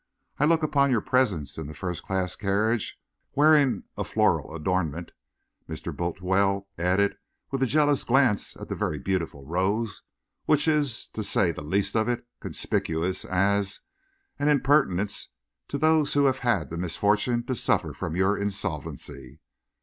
[0.39, 2.99] I look upon your presence in a first class carriage,
[3.35, 5.11] wearing a floral adornment,"
[5.69, 5.95] Mr.
[5.95, 7.17] Bultiwell added,
[7.51, 10.01] with a jealous glance at the very beautiful rose,
[10.45, 13.81] "which is, to say the least of it, conspicuous, as
[14.39, 15.27] er an impertinence
[15.67, 19.39] to those who have had the misfortune to suffer from your insolvency."